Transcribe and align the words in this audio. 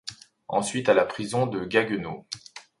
Ensuite, 0.47 0.89
à 0.89 0.95
la 0.95 1.05
prison 1.05 1.45
de 1.45 1.63
Gaggenau. 1.63 2.25